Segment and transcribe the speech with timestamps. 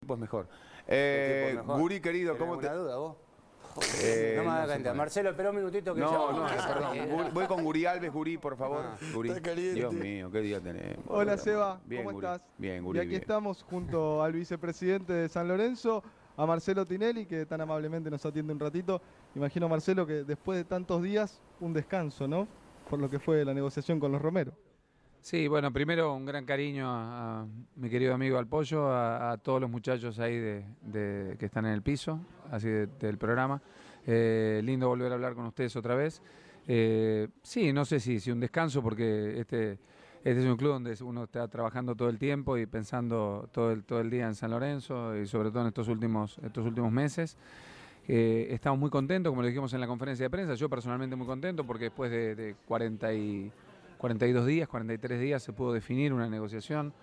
[0.00, 0.48] equipo es mejor.
[0.88, 1.78] Eh, mejor.
[1.78, 2.68] Guri, querido, ¿Tenés ¿cómo te...?
[2.68, 3.16] alguna duda vos?
[4.02, 4.94] Eh, no me no hagas puede.
[4.94, 6.96] Marcelo, espera un minutito que No, ya- no, perdón.
[7.10, 8.82] Guri- voy con Guri Alves, Guri, por favor.
[8.84, 9.28] Ah, Guri.
[9.28, 9.74] está caliente.
[9.78, 11.04] Dios mío, qué día tenemos.
[11.06, 11.36] Hola.
[11.36, 12.26] Seba, Bien, ¿cómo Guri.
[12.26, 12.42] estás?
[12.58, 13.20] Bien, Guri, y aquí bien.
[13.20, 16.02] estamos junto al vicepresidente de San Lorenzo,
[16.36, 19.02] a Marcelo Tinelli, que tan amablemente nos atiende un ratito.
[19.34, 22.48] Imagino, Marcelo, que después de tantos días, un descanso, ¿no?
[22.88, 24.52] Por lo que fue la negociación con los Romero.
[25.22, 27.46] Sí, bueno, primero un gran cariño a,
[27.76, 31.72] mi querido amigo Alpollo, a, a todos los muchachos ahí de, de- que están en
[31.72, 33.60] el piso, así de- del programa.
[34.06, 36.22] Eh, lindo volver a hablar con ustedes otra vez.
[36.66, 39.72] Eh, sí, no sé si, si un descanso, porque este,
[40.24, 43.84] este es un club donde uno está trabajando todo el tiempo y pensando todo el,
[43.84, 47.36] todo el día en San Lorenzo y sobre todo en estos últimos, estos últimos meses.
[48.08, 51.26] Eh, estamos muy contentos, como lo dijimos en la conferencia de prensa, yo personalmente muy
[51.26, 53.52] contento porque después de, de 40 y
[54.00, 56.94] 42 días, 43 días se pudo definir una negociación,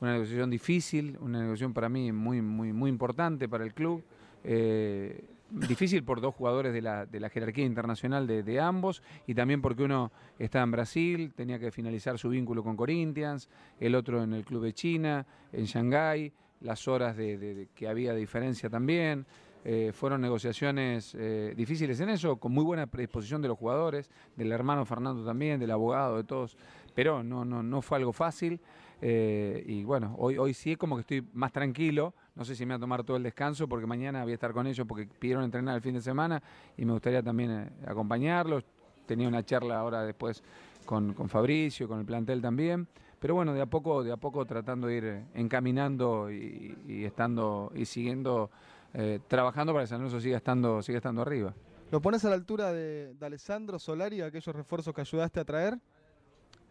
[0.00, 4.02] una negociación difícil, una negociación para mí muy, muy, muy importante para el club.
[4.42, 9.34] eh, difícil por dos jugadores de la, de la jerarquía internacional de, de ambos y
[9.34, 14.22] también porque uno está en Brasil, tenía que finalizar su vínculo con Corinthians, el otro
[14.24, 19.26] en el club de China, en Shanghái, las horas de, que había diferencia también.
[19.68, 24.52] Eh, fueron negociaciones eh, difíciles en eso, con muy buena predisposición de los jugadores, del
[24.52, 26.56] hermano Fernando también, del abogado, de todos,
[26.94, 28.60] pero no, no, no fue algo fácil.
[29.02, 32.64] eh, y bueno, hoy, hoy sí es como que estoy más tranquilo, no sé si
[32.64, 35.08] me voy a tomar todo el descanso porque mañana voy a estar con ellos porque
[35.18, 36.40] pidieron entrenar el fin de semana
[36.76, 38.62] y me gustaría también acompañarlos.
[39.04, 40.44] Tenía una charla ahora después
[40.84, 42.86] con, con Fabricio, con el plantel también.
[43.18, 47.86] Pero bueno, de a poco, de a poco tratando de ir encaminando y estando y
[47.86, 48.50] siguiendo
[48.96, 51.54] eh, trabajando para que San Lorenzo siga estando, siga estando arriba.
[51.90, 55.78] ¿Lo pones a la altura de, de Alessandro Solari, aquellos refuerzos que ayudaste a traer?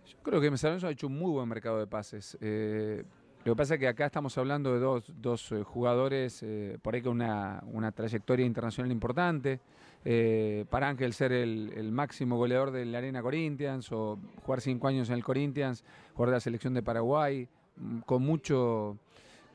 [0.08, 2.38] Yo creo que San Lorenzo ha hecho un muy buen mercado de pases.
[2.42, 3.03] Eh,
[3.46, 6.96] lo que pasa es que acá estamos hablando de dos, dos eh, jugadores eh, por
[6.96, 9.59] ahí con una, una trayectoria internacional importante.
[10.03, 14.88] Eh, para Ángel ser el, el máximo goleador de la Arena Corinthians o jugar cinco
[14.88, 15.84] años en el Corinthians,
[16.16, 17.47] jugar de la selección de Paraguay,
[17.78, 18.97] mm, con mucho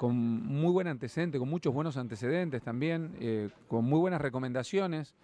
[0.00, 5.14] con muy buen antecedente, con muchos buenos antecedentes también, eh, con muy buenas recomendaciones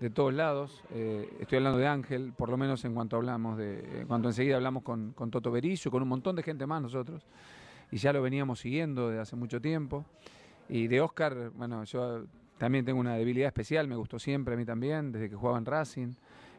[0.00, 0.84] de todos lados.
[0.92, 4.56] Eh, estoy hablando de Ángel, por lo menos en cuanto hablamos de, en cuanto enseguida
[4.56, 7.24] hablamos con, con Toto Berizzo, con un montón de gente más nosotros,
[7.90, 10.04] y ya lo veníamos siguiendo desde hace mucho tiempo.
[10.68, 12.24] Y de Oscar, bueno, yo
[12.58, 15.64] también tengo una debilidad especial, me gustó siempre a mí también, desde que jugaba en
[15.64, 16.12] Racing,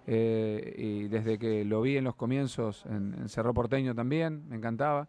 [0.07, 5.07] eh, y desde que lo vi en los comienzos en, Cerro Porteño también, me encantaba.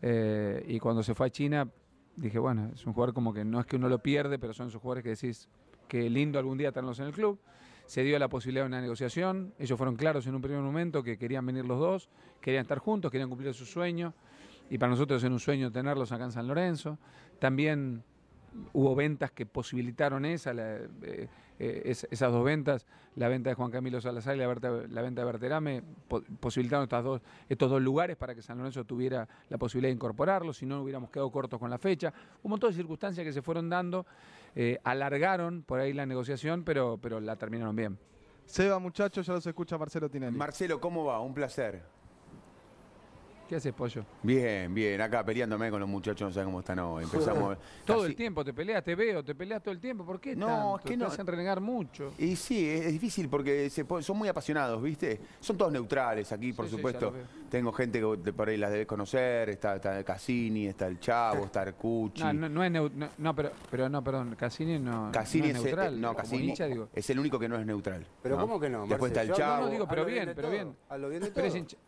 [0.00, 1.68] Y cuando se fue a China,
[2.20, 4.68] dije, bueno, es un jugador como que no es que uno lo pierde, pero son
[4.68, 5.48] esos jugadores que decís
[5.86, 7.38] que lindo algún día tenerlos en el club.
[7.86, 11.16] Se dio la posibilidad de una negociación, ellos fueron claros en un primer momento que
[11.16, 14.12] querían venir los dos, querían estar juntos, querían cumplir su sueño,
[14.68, 16.98] y para nosotros es un sueño tenerlos acá en San Lorenzo.
[17.38, 18.02] También
[18.74, 22.86] hubo ventas que posibilitaron esa, eh, eh, es- esas dos ventas,
[23.16, 24.70] la venta de Juan Camilo Salazar y la, venta
[25.22, 29.58] de Berterame, po- posibilitaron estas dos, estos dos lugares para que San Lorenzo tuviera la
[29.58, 32.12] posibilidad de incorporarlos, si no hubiéramos quedado cortos con la fecha.
[32.42, 34.06] Un montón de circunstancias que se fueron dando,
[34.54, 37.98] eh, alargaron por ahí la negociación, pero, pero la terminaron bien.
[38.46, 40.36] Seba, muchachos, ya los escucha Marcelo Tinelli.
[40.36, 41.20] Marcelo, ¿cómo va?
[41.20, 41.82] Un placer.
[43.48, 44.04] ¿Qué haces, Pollo?
[44.22, 45.00] Bien, bien.
[45.00, 47.04] Acá peleándome con los muchachos, no saben cómo están hoy.
[47.04, 47.56] Empezamos...
[47.86, 50.04] Todo casi- el tiempo te peleas, te veo, te peleas todo el tiempo.
[50.04, 50.76] ¿Por qué No, tanto?
[50.76, 51.06] es que Te no.
[51.06, 52.12] hacen renegar mucho.
[52.18, 55.18] Y sí, es, es difícil porque se pon- son muy apasionados, ¿viste?
[55.40, 57.10] Son todos neutrales aquí, por Sí, supuesto.
[57.10, 57.48] lo.
[57.48, 61.46] Tengo gente que de por ahí las debes conocer, está, está Cassini, está el Chavo,
[61.46, 62.22] está Arcucci.
[62.22, 65.48] No, no, no es neu- no, no, pero, pero no, perdón, Cassini no, Cassini no
[65.54, 65.94] es es, neutral.
[65.94, 66.90] el, no, Cassini hincha, digo.
[66.92, 68.04] es el único que no es neutral.
[68.22, 69.56] Pero ¿cómo que no, Después está el Chavo.
[69.60, 70.76] No, no digo, pero bien, pero bien.
[71.08, 71.78] Bien de Pero es todo.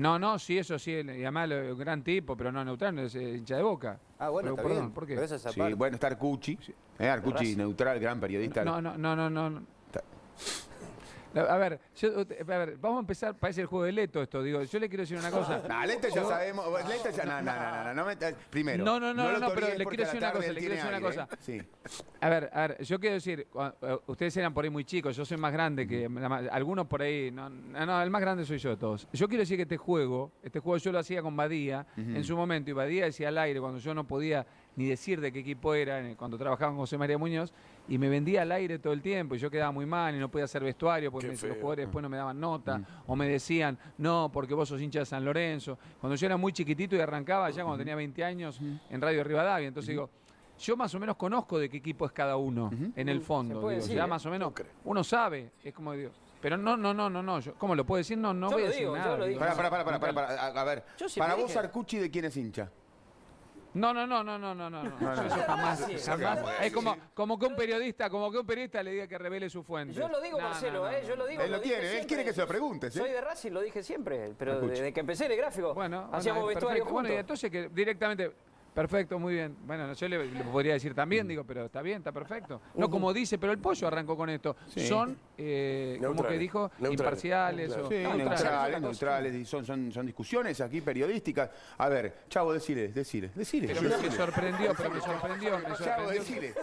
[0.00, 3.14] No, no, sí, eso sí, y además lo- gran tipo, pero no neutral, no es
[3.14, 4.00] eh, hincha de boca.
[4.18, 4.94] Ah, bueno, Pero, está perdón, bien.
[4.94, 5.14] ¿por qué?
[5.14, 6.58] Pero esa es esa Sí, bueno, está Arcucci.
[6.98, 8.64] Eh, Arcucci, neutral, gran periodista.
[8.64, 9.50] No, no, no, no, no.
[9.50, 9.62] no.
[9.86, 10.02] Está-
[11.34, 12.24] A ver, yo- a
[12.58, 15.16] ver, vamos a empezar, parece el juego de Leto esto, digo, yo le quiero decir
[15.18, 15.62] una cosa.
[15.68, 16.66] No, Lente ya sabemos.
[16.88, 17.24] Lente ya.
[17.24, 18.16] No, no, no, no, no, no me-
[18.50, 18.84] Primero.
[18.84, 21.00] No, no, no, lo no, pero le quiero decir una cosa, le quiero decir una
[21.00, 21.28] cosa.
[21.40, 21.62] Sí.
[22.20, 23.46] A ver, a ver, yo quiero decir,
[23.82, 26.08] eh, ustedes eran por ahí muy chicos, yo soy más grande que
[26.50, 29.06] algunos por ahí, no, no, no, el más grande soy yo de todos.
[29.12, 32.36] Yo quiero decir que este juego, este juego yo lo hacía con Badía en su
[32.36, 35.74] momento y Badía decía al aire cuando yo no podía ni decir de qué equipo
[35.74, 37.52] era, cuando trabajaba con José María Muñoz,
[37.88, 40.30] y me vendía al aire todo el tiempo y yo quedaba muy mal y no
[40.30, 43.76] podía hacer vestuario porque me- los jugadores después no me daban nota o me decían,
[43.98, 45.78] no, porque vos sos hincha de San Lorenzo.
[46.00, 48.60] Cuando yo era muy chiquitito y arrancaba ya cuando tenía 20 años
[48.90, 50.08] en Radio Rivadavia, entonces digo,
[50.58, 53.54] yo más o menos conozco de qué equipo es cada uno en el fondo.
[53.56, 54.06] Se puede digo, decir, ya ¿eh?
[54.08, 54.52] más o menos
[54.84, 56.10] uno sabe, es como digo.
[56.40, 57.38] Pero no, no, no, no, no.
[57.40, 58.16] Yo, ¿Cómo lo puedo decir?
[58.16, 59.16] No, no Yo voy a decir digo, yo nada.
[59.18, 59.38] lo digo.
[59.40, 62.70] pará, pará, pará, pará, A, ver, Yo para vos dije- Arcucci de quién es hincha?
[63.74, 64.82] No, no, no, no, no, no, no.
[64.82, 64.90] no.
[65.00, 65.14] No, no.
[65.16, 66.38] Yo eso jamás, Sí, jamás.
[66.40, 66.44] sí.
[66.66, 69.62] Es como, como que un periodista, como que un periodista le diga que revele su
[69.62, 69.94] fuente.
[69.94, 71.04] Yo lo digo, No, Marcelo, no, no, ¿eh?
[71.06, 71.42] Yo lo digo.
[71.42, 72.98] Él lo tiene, él quiere que se lo preguntes, ¿eh?
[72.98, 76.16] Soy de Racing, lo dije siempre, pero desde que empecé en el gráfico, Bueno, bueno,
[76.16, 76.92] hacíamos es vestuario perfecto.
[76.92, 77.20] Bueno, y juntos.
[77.20, 78.32] entonces que directamente,
[78.74, 79.56] perfecto, muy bien.
[79.66, 82.60] Bueno, yo le, le podría decir también, digo, pero está bien, está perfecto.
[82.74, 84.56] No como dice, pero el pollo arrancó con esto.
[84.68, 84.86] Sí.
[84.86, 86.40] Son, eh, como que Neutrales.
[86.40, 87.00] dijo, Neutrales.
[87.00, 87.70] imparciales.
[87.72, 88.16] O, Sí, neutrales.
[88.26, 91.50] neutrales, neutrales, y son, son, son discusiones aquí periodísticas.
[91.78, 93.68] A ver, Chavo, decile, decile, decile.
[93.68, 96.10] Pero me, me sorprendió, pero me sorprendió, me Chavo, sorprendió.
[96.20, 96.54] decile.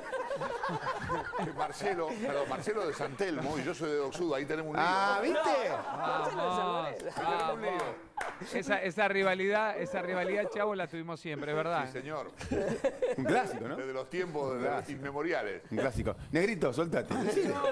[1.45, 4.77] Que Marcelo, perdón, Marcelo de San Telmo y yo soy de Doxudo, ahí tenemos un
[4.77, 4.85] lío.
[4.87, 5.39] Ah, ¿viste?
[5.97, 7.67] Vamos, vamos.
[8.53, 11.85] Esa, esa rivalidad, esa rivalidad, chavo, la tuvimos siempre, es verdad.
[11.87, 12.31] Sí, señor.
[13.17, 13.75] Un clásico, ¿no?
[13.75, 15.63] Desde los tiempos de los inmemoriales.
[15.71, 16.15] Un clásico.
[16.31, 17.13] Negrito, soltate.
[17.15, 17.49] Decile.
[17.49, 17.71] No,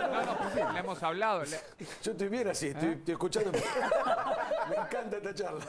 [0.65, 1.43] no, le hemos hablado.
[1.43, 1.59] le-
[2.03, 3.51] Yo estoy bien así, estoy, estoy escuchando.
[4.69, 5.59] Me encanta esta charla.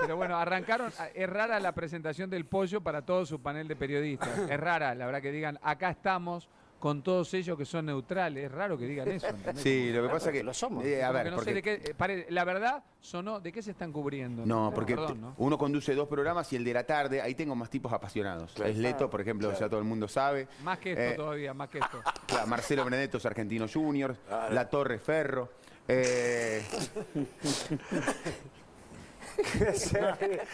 [0.00, 0.92] Pero bueno, arrancaron.
[1.14, 4.38] Es rara la presentación del pollo para todo su panel de periodistas.
[4.48, 6.48] Es rara, la verdad, que digan, acá estamos
[6.78, 8.44] con todos ellos que son neutrales.
[8.44, 9.26] Es raro que digan eso.
[9.26, 9.62] ¿entendés?
[9.62, 10.42] Sí, lo que pasa es que.
[10.44, 10.84] lo somos.
[10.84, 11.74] eh, a ver, no sé de qué.
[11.74, 13.40] eh, pare- la verdad, sonó.
[13.40, 14.46] ¿De qué se están cubriendo?
[14.46, 15.34] No, porque Perdón, te- ¿no?
[15.38, 18.54] uno conduce dos programas y el de la tarde, ahí tengo más tipos apasionados.
[18.60, 20.46] Es Leto, por ejemplo, ya todo el mundo sabe.
[20.62, 22.00] Más que esto Eh, todavía, más que esto.
[22.26, 24.18] Claro, Marcelo Benedetto es Argentino Juniors,
[24.50, 25.50] La Torre Ferro.
[25.88, 26.62] eh,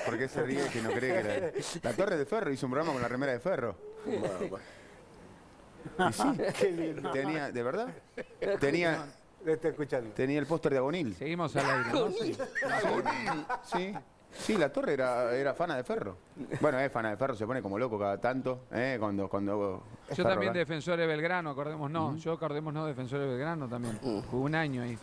[0.06, 2.72] ¿Por qué se ríe que no cree que la, la Torre de Ferro hizo un
[2.72, 3.76] programa con la remera de Ferro?
[6.08, 7.88] Y sí, tenía, ¿de verdad?
[8.60, 9.04] Tenía,
[9.62, 10.10] escuchando.
[10.10, 11.14] tenía el póster de Agonil.
[11.14, 12.10] Seguimos al aire, ¿no?
[12.10, 12.36] Sí.
[13.64, 13.94] Sí,
[14.32, 16.16] sí, la Torre era, era fana de Ferro.
[16.60, 18.96] Bueno, es fana de Ferro, se pone como loco cada tanto, ¿eh?
[18.98, 20.58] cuando, cuando Yo Ferro también gana.
[20.60, 22.16] defensores de Belgrano, acordemos no.
[22.16, 23.98] Yo acordemos no, defensores de Belgrano también.
[23.98, 24.98] Jugué un año ahí.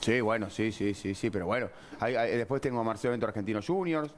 [0.00, 1.68] Sí, bueno, sí, sí, sí, sí, pero bueno.
[2.00, 4.14] Ahí- después tengo a Marcelo Bento Argentino Juniors.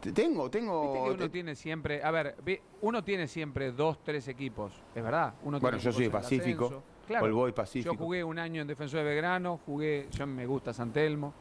[0.00, 0.82] Tengo, tengo.
[0.82, 4.72] Viste que uno te- tiene siempre, a ver, ve- uno tiene siempre dos, tres equipos,
[4.94, 5.34] es verdad.
[5.42, 6.82] Uno Bueno, tiene yo soy de el Pacífico.
[7.06, 7.94] Claro, All Boys Pacífico.
[7.94, 11.32] Yo jugué un año en Defensor de Belgrano, jugué, yo me gusta San Telmo,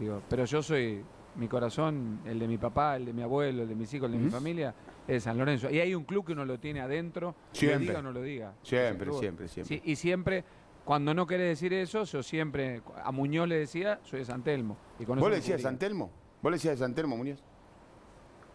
[0.00, 1.02] digo, pero yo soy,
[1.36, 4.18] mi corazón, el de mi papá, el de mi abuelo, el de mis hijos, el
[4.18, 4.74] de mi familia,
[5.06, 5.70] es San Lorenzo.
[5.70, 7.86] Y hay un club que uno lo tiene adentro, lo Siempre.
[7.86, 8.52] diga o no lo diga.
[8.62, 9.76] Siempre, siempre, siempre.
[9.76, 10.44] Sí, y siempre,
[10.84, 14.76] cuando no querés decir eso, yo siempre, a Muñoz le decía, soy de San Telmo.
[14.98, 15.62] Y con ¿Vos le decías.
[15.62, 16.10] San Telmo?
[16.42, 17.42] ¿Vos le decías de San Telmo, Muñoz?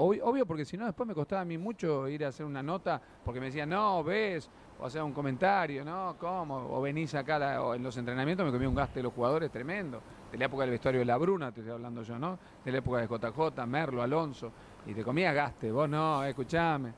[0.03, 2.63] Obvio, obvio, porque si no, después me costaba a mí mucho ir a hacer una
[2.63, 4.49] nota, porque me decían, no, ves,
[4.79, 6.55] o hacer un comentario, no, ¿cómo?
[6.55, 9.51] O venís acá, la- o en los entrenamientos me comía un gasto de los jugadores
[9.51, 10.01] tremendo.
[10.31, 12.39] De la época del vestuario de la Bruna, te estoy hablando yo, ¿no?
[12.65, 14.51] De la época de JJ, Merlo, Alonso,
[14.87, 16.93] y te comía gaste, vos no, eh, escuchame,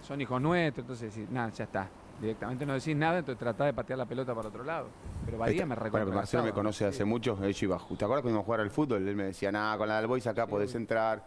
[0.00, 1.86] son hijos nuestros, entonces decís, nada, ya está.
[2.18, 4.86] Directamente no decís nada, entonces tratás de patear la pelota para otro lado.
[5.26, 6.04] Pero Badía Este- me bueno, recuerda.
[6.06, 8.60] pero Marcelo me conoce hace mucho, él yo iba, ¿te acuerdas cuando íbamos a jugar
[8.60, 9.06] al fútbol?
[9.06, 11.22] Él me decía, nada, con la del Boys acá podés entrar.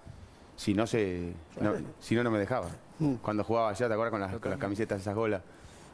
[0.56, 2.70] Si no, se, no- si no, no me dejaba.
[3.22, 5.42] Cuando jugaba allá, ¿te acuerdas con las, con las camisetas esas golas?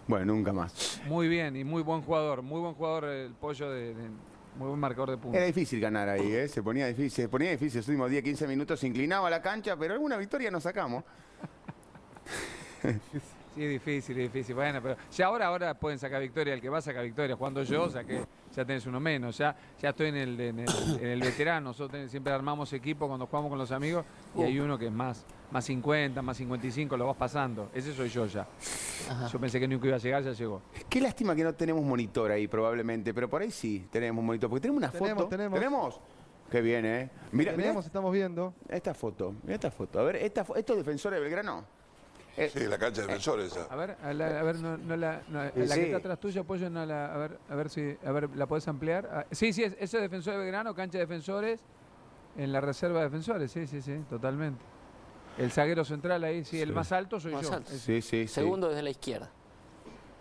[0.07, 1.01] Bueno, nunca más.
[1.07, 4.09] Muy bien, y muy buen jugador, muy buen jugador el pollo de, de-
[4.57, 5.36] muy buen marcador de puntos.
[5.38, 6.48] Era difícil ganar ahí, ¿eh?
[6.48, 7.80] Se ponía difícil, se ponía difícil.
[7.80, 11.03] Los últimos 10, 15 minutos se inclinaba la cancha, pero alguna victoria nos sacamos.
[13.56, 14.53] Sí, es difícil, es difícil.
[14.53, 16.53] Bueno, pero ya ahora, ahora pueden sacar victoria.
[16.53, 17.36] El que va a sacar victoria.
[17.36, 18.24] Cuando yo saqué,
[18.57, 19.38] ya tenés uno menos.
[19.38, 20.68] Ya, ya estoy en el, en el,
[21.00, 21.69] en el veterano.
[21.69, 24.04] Nosotros ten- siempre armamos equipo cuando jugamos con los amigos
[24.36, 27.69] y hay uno que es más, más 50, más 55, lo vas pasando.
[27.74, 28.48] Ese soy yo ya.
[29.31, 30.62] Yo pensé que nunca iba a llegar, ya llegó.
[30.89, 34.62] Qué lástima que no tenemos monitor ahí, probablemente, pero por ahí sí tenemos monitor, porque
[34.62, 35.29] tenemos una Tenemos, foto.
[35.29, 36.01] tenemos.
[36.50, 37.10] Qué bien, ¿eh?
[37.34, 38.53] Mira, mira Tenemos, estamos viendo.
[38.70, 40.00] esta foto, mira esta foto.
[40.00, 41.65] A ver, esta, ¿esto es defensor de Belgrano?
[42.38, 43.63] Eh, Sí, la cancha de defensores esa.
[43.65, 45.79] A ver, a, la- a ver, no, no la, no, la Sí.
[45.79, 48.46] que está atrás tuya, pollo, no la, a ver, a ver si, a ver, la
[48.46, 49.10] podés ampliar.
[49.12, 51.62] Ah, sí, sí, es, eso es defensor de Belgrano, cancha de defensores,
[52.38, 54.63] en la reserva de defensores, sí, sí, sí, totalmente.
[55.39, 57.53] El zaguero central ahí, sí, el más alto soy Más yo.
[57.56, 57.72] alto.
[57.72, 58.27] Sí, sí, sí.
[58.27, 59.32] Segundo desde la izquierda.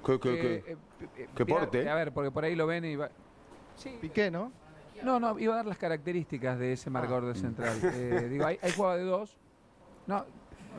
[0.04, 0.73] ¿Qué, qué, Eh, qué?
[0.73, 0.76] eh,
[1.18, 1.88] eh, Qué mirá, porte, eh.
[1.90, 3.11] A ver, porque por ahí lo ven y va.
[3.76, 3.99] Sí.
[4.00, 4.52] Piqué, ¿no?
[5.02, 7.76] No, no, iba a dar las características de ese marcador de central.
[7.94, 9.37] Eh, digo, ahí, ahí jugaba de dos.
[10.06, 10.25] No.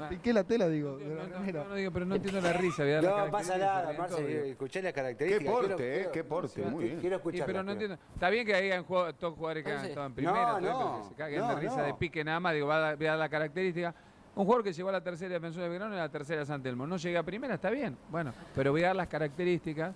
[0.10, 0.98] Piqué la tela, digo.
[0.98, 1.64] de No, la no, remera.
[1.64, 2.84] no, no digo, pero no entiendo la risa.
[2.84, 4.50] voy a dar las No pasa características, nada, todo, Marce.
[4.50, 5.52] Escuché la Qué característica.
[5.52, 6.10] porte, quiero- ¿eh?
[6.14, 7.00] Qué porte, muy bien.
[7.00, 7.46] Quiero Sí, escuchar.
[7.46, 7.98] pero no entiendo.
[8.14, 10.80] Está bien que hayan jugado todos jugadores que han estado en primera, No, todo, no,
[10.92, 11.84] pero que se caguen no, de risa no.
[11.84, 12.54] de pique nada más.
[12.54, 13.96] Digo, va a, dar- voy a dar la característica.
[14.36, 16.46] Un jugador que llegó a la tercera defensor de Belgrano y a la tercera de
[16.46, 16.86] San Telmo.
[16.86, 17.98] No llegué a primera, está bien.
[18.12, 19.96] Bueno, pero voy a dar las características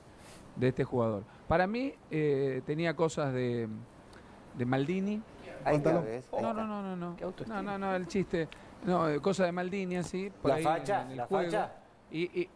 [0.55, 1.24] de este jugador.
[1.48, 3.67] Para mí eh, tenía cosas de,
[4.58, 5.22] de Maldini.
[5.65, 7.15] No, no, no, no, no.
[7.18, 7.62] Qué autoestima.
[7.62, 8.48] No, no, no, el chiste.
[8.86, 10.32] No, cosas de Maldini así.
[10.41, 11.46] Por La ahí facha, en el la juego.
[11.46, 11.72] facha.
[12.12, 12.50] Y, y-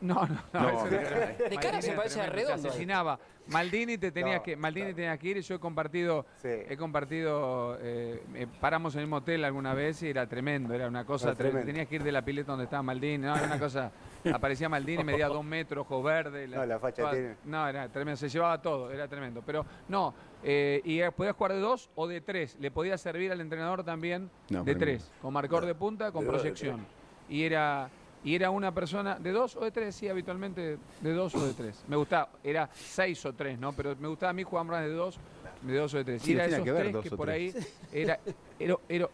[0.00, 0.60] No, no, no.
[0.72, 3.18] No, de cara- de cara Maldini se parece a Redondo asesinaba.
[3.48, 4.96] Maldini te tenías No, que, Maldini claro.
[4.96, 5.36] tenías que ir.
[5.38, 6.48] y Yo he compartido, Sí.
[6.48, 10.86] he compartido, eh, eh, paramos en el mismo hotel alguna vez y era tremendo, era
[10.88, 11.60] una cosa Era tremenda.
[11.60, 11.72] tremendo.
[11.72, 13.90] Tenías que ir de la pileta donde estaba Maldini, no, era una cosa.
[14.32, 16.46] Aparecía Maldini, medía dos metros, ojo verde.
[16.48, 17.36] No, la facha tiene.
[17.44, 19.42] No, era tremendo, se llevaba todo, era tremendo.
[19.44, 22.56] Pero no, eh, y eh, podías jugar de dos o de tres.
[22.60, 26.20] Le podía servir al entrenador también No, de mí tres, con marcador de punta, con
[26.20, 26.86] de dos, de proyección.
[27.28, 27.88] Y era,
[28.24, 31.54] y era una persona de dos o de tres, sí, habitualmente de dos o de
[31.54, 31.82] tres.
[31.88, 33.72] Me gustaba, era seis o tres, ¿no?
[33.72, 35.18] Pero me gustaba a mí jugar más de dos,
[35.62, 36.22] de dos o de tres.
[36.22, 37.56] Sí, y era tiene esos que ver tres dos que por tres.
[37.56, 38.18] ahí era,
[38.58, 39.08] era, era-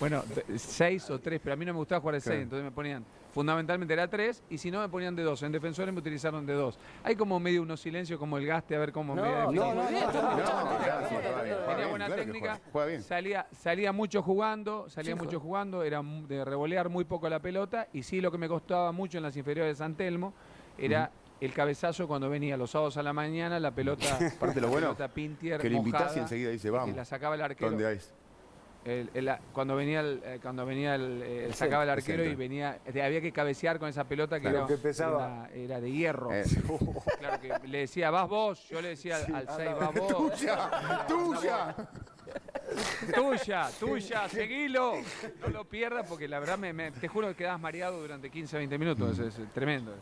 [0.00, 0.22] bueno,
[0.56, 3.04] seis o tres, pero a mí no me gustaba jugar de seis, entonces me ponían,
[3.32, 5.42] fundamentalmente era tres, y si no me ponían de dos.
[5.42, 6.78] En defensores me utilizaron de dos.
[7.04, 9.28] Hay como medio unos silencios como el gaste, a ver cómo No, me...
[9.30, 13.02] no, no, No, Tenía bien, buena técnica, juega, juega bien.
[13.02, 17.88] Salía, salía mucho jugando, salía Sí, mucho jugando, era de revolear muy poco la pelota
[17.92, 20.32] y sí lo que me costaba mucho en las inferiores de San Telmo
[20.78, 21.10] era
[21.40, 24.86] el cabezazo cuando venía los sábados a la mañana, la pelota, Aparte lo la bueno,
[24.94, 26.96] pelota Pintier, Que le invitas y mojada, enseguida dice, y vamos.
[26.96, 27.70] la sacaba el arquero.
[27.70, 27.98] ¿Dónde hay?
[28.86, 32.78] El- el- cuando venía el, eh, cuando venía el, eh, sacaba el arquero y venía
[32.86, 35.48] había que cabecear con esa pelota que Claro, era, que pesaba.
[35.52, 36.44] era- era de hierro Eh.
[37.18, 41.04] claro que le decía vas vos yo le decía al- al 6 vas vos ¡Tuya!
[41.08, 41.74] ¡Tuya!
[43.14, 44.94] tuya tuya seguilo
[45.40, 48.56] no lo pierdas porque la verdad me, me- te juro que quedabas mareado durante 15
[48.56, 49.94] 20 minutos es, es tremendo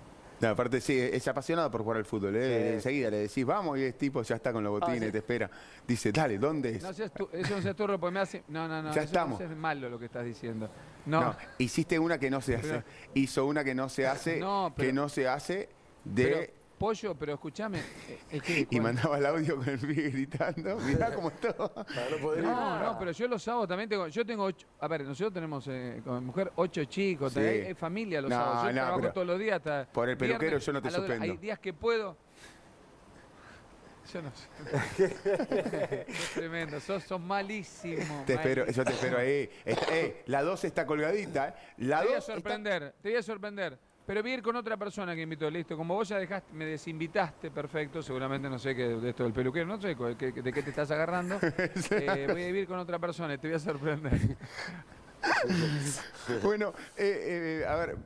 [0.44, 2.34] No, aparte sí, es apasionado por jugar al fútbol.
[2.36, 2.68] ¿eh?
[2.68, 2.74] Sí.
[2.74, 5.12] Enseguida le decís, vamos, y el tipo ya está con los botines, sí.
[5.12, 5.50] te espera.
[5.86, 6.82] Dice, dale, ¿dónde es?
[6.82, 9.06] no seas tú, eso no seas turro porque me hace no no no Ya eso
[9.06, 9.40] estamos.
[9.40, 10.68] es malo lo que estás diciendo
[11.06, 12.68] no, No, hiciste una que no se hace.
[12.68, 12.84] Pero-
[13.14, 15.68] Hizo una que no se hace, No, pero- que no se hace
[16.04, 16.24] de...
[16.24, 20.76] pero pollo pero escúchame eh, es que y mandaba el audio con el pibe gritando.
[20.80, 21.52] Mirá cómo está.
[21.54, 22.44] Para no poder ir.
[22.44, 25.66] No, no, pero yo los sábados también tengo, yo tengo ocho, a ver, nosotros tenemos
[25.68, 27.40] eh, con mi mujer ocho chicos, Sí.
[27.40, 30.16] hay, hay familia los No, sábados, yo no, trabajo todos los días hasta por el
[30.16, 31.24] peluquero viernes, yo no te suspendo.
[31.24, 32.16] Hay días que puedo.
[34.12, 34.46] Yo no sé.
[36.08, 38.22] es tremendo, sos, sos malísimo.
[38.26, 39.48] Te espero, yo te espero ahí.
[39.64, 41.48] Está- eh, la 2 está colgadita.
[41.48, 41.54] ¿eh?
[41.78, 43.78] La Te voy a 2 está- sorprender, te voy a sorprender.
[44.06, 45.76] Pero voy a ir con otra persona que invitó, listo.
[45.78, 48.02] Como vos ya dejaste, me desinvitaste, perfecto.
[48.02, 50.70] Seguramente no sé qué de esto del peluquero, no sé cu- qué- de qué te
[50.70, 51.38] estás agarrando.
[51.90, 54.20] Eh, voy a ir con otra persona y te voy a sorprender.
[56.42, 57.96] Bueno, eh, eh, a ver,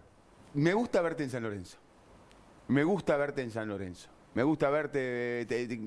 [0.55, 1.79] me gusta verte en San Lorenzo.
[2.69, 4.09] Me gusta verte en San Lorenzo.
[4.35, 5.81] Me gusta verte, te- te-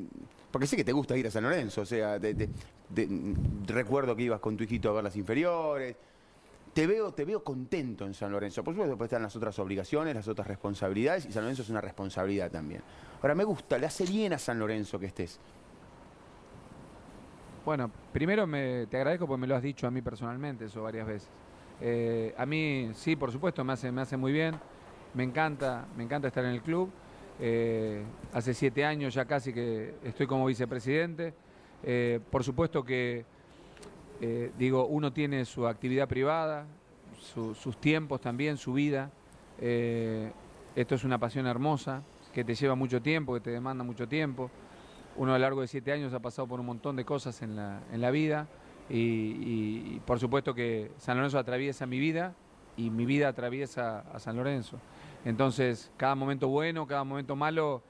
[0.52, 2.50] porque sé que te gusta ir a San Lorenzo, o sea, te-
[3.68, 5.96] recuerdo que ibas con tu hijito a ver las inferiores.
[6.74, 8.64] Te veo, te veo contento en San Lorenzo.
[8.64, 11.82] Por supuesto, después están las otras obligaciones, las otras responsabilidades, y San Lorenzo es una
[11.82, 12.82] responsabilidad también.
[13.22, 15.40] Ahora, me gusta, le hace bien a San Lorenzo que estés.
[17.66, 21.06] Bueno, primero me, te agradezco porque me lo has dicho a mí personalmente eso varias
[21.06, 21.30] veces.
[21.82, 24.56] Eh, a mí, sí, por supuesto, me hace, me hace muy bien.
[25.14, 26.90] Me encanta, me encanta estar en el club.
[27.40, 31.34] Eh, hace siete años ya casi que estoy como vicepresidente.
[31.84, 33.26] Eh, por supuesto que,
[34.22, 36.68] eh, digo, uno tiene su actividad privada,
[37.20, 39.12] su- sus tiempos también, su vida.
[39.60, 40.32] Eh,
[40.76, 44.50] esto es una pasión hermosa que te lleva mucho tiempo, que te demanda mucho tiempo
[45.18, 47.56] uno a lo largo de siete años ha pasado por un montón de cosas en
[47.56, 48.48] la, en la vida
[48.90, 52.34] y, por supuesto que San Lorenzo atraviesa mi vida
[52.78, 54.80] y mi vida atraviesa a San Lorenzo.
[55.24, 57.84] Entonces, cada momento bueno, cada momento malo,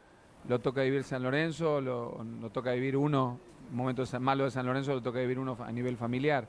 [0.47, 3.39] lo toca vivir San Lorenzo, lo, lo toca vivir uno,
[3.71, 6.47] momentos malos de San Lorenzo lo toca vivir uno a nivel familiar.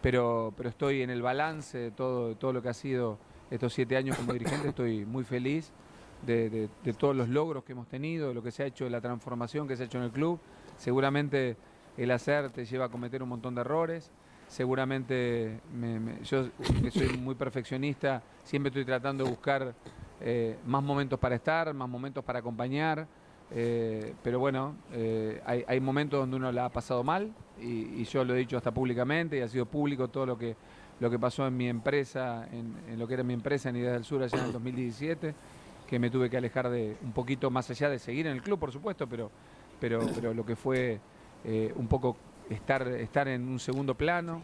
[0.00, 3.18] Pero, pero estoy en el balance de todo, todo lo que ha sido
[3.50, 5.70] estos siete años como dirigente, estoy muy feliz
[6.26, 8.84] de, de- de todos los logros que hemos tenido, de lo que se ha hecho,
[8.84, 10.40] de la transformación que se ha hecho en el club.
[10.76, 11.56] Seguramente
[11.96, 14.10] el hacer te lleva a cometer un montón de errores.
[14.48, 16.48] Seguramente me- me- yo
[16.82, 19.74] que soy muy perfeccionista, siempre estoy tratando de buscar
[20.20, 23.06] eh, más momentos para estar, más momentos para acompañar.
[23.54, 28.34] Eh, pero bueno, eh, hay, momentos donde uno la ha pasado mal y, yo lo
[28.34, 30.56] he dicho hasta públicamente y ha sido público todo lo que,
[31.00, 34.04] lo que pasó en mi empresa, en, lo que era mi empresa en Ideas del
[34.04, 35.34] Sur allá en el 2017
[35.86, 38.58] que me tuve que alejar de un poquito más allá de seguir en el club,
[38.58, 39.30] por supuesto, pero,
[39.78, 40.98] pero, pero lo que fue
[41.44, 42.16] eh, un poco
[42.48, 44.42] estar, estar en un segundo plano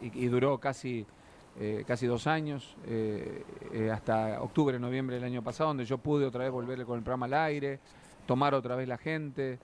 [0.00, 1.04] y duró casi,
[1.60, 6.24] eh, casi dos años, eh, eh, hasta octubre, noviembre del año pasado, donde yo pude
[6.24, 7.80] otra vez volver con el programa al aire,
[8.26, 9.58] tomar otra vez la gente,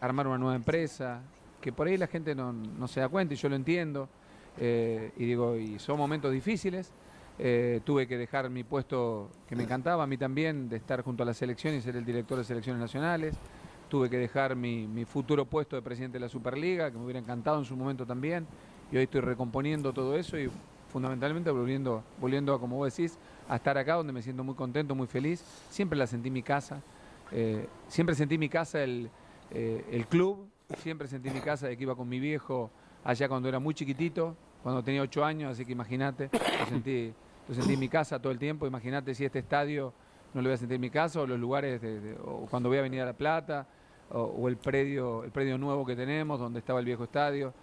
[0.00, 1.22] armar una nueva empresa,
[1.60, 4.08] que por ahí la gente no, no se da cuenta y yo lo entiendo.
[4.58, 6.92] y digo, y son momentos difíciles,
[7.84, 11.26] tuve que dejar mi puesto que me encantaba a mí también, de estar junto a
[11.26, 13.34] la selección y ser el director de selecciones nacionales.
[13.88, 17.18] Tuve que dejar mi, mi futuro puesto de presidente de la Superliga, que me hubiera
[17.18, 18.46] encantado en su momento también.
[18.92, 20.50] Y hoy estoy recomponiendo todo eso y
[20.88, 24.94] fundamentalmente volviendo, volviendo a, como vos decís, a estar acá donde me siento muy contento,
[24.94, 25.40] muy feliz.
[25.70, 26.80] Siempre la sentí mi casa.
[27.32, 29.10] Eh, siempre sentí mi casa el,
[29.50, 32.70] eh, el club, siempre sentí mi casa de que iba con mi viejo
[33.04, 37.12] allá cuando era muy chiquitito, cuando tenía ocho años, así que imagínate, lo sentí,
[37.48, 39.92] lo sentí en mi casa todo el tiempo, imagínate si este estadio
[40.34, 42.78] no lo voy a sentir en mi casa, o los lugares, de- o cuando voy
[42.78, 43.66] a venir a La Plata,
[44.10, 47.54] o, o el predio, el predio nuevo que tenemos, donde estaba el viejo estadio,